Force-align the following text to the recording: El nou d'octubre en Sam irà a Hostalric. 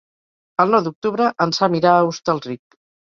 El 0.63 0.71
nou 0.75 0.79
d'octubre 0.87 1.27
en 1.45 1.53
Sam 1.57 1.75
irà 1.81 1.91
a 1.97 2.07
Hostalric. 2.07 2.63